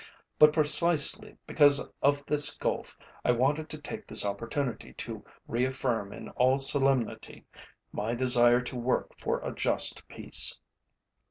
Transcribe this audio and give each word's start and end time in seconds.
But 0.39 0.51
precisely 0.51 1.37
because 1.45 1.87
of 2.01 2.25
this 2.25 2.55
gulf 2.55 2.97
I 3.23 3.31
wanted 3.31 3.69
to 3.69 3.77
take 3.77 4.07
this 4.07 4.25
opportunity 4.25 4.93
to 4.93 5.23
reaffirm 5.47 6.11
in 6.11 6.29
all 6.29 6.57
solemnity 6.57 7.45
my 7.91 8.15
desire 8.15 8.61
to 8.61 8.75
work 8.75 9.15
for 9.15 9.39
a 9.41 9.53
just 9.53 10.07
peace. 10.07 10.59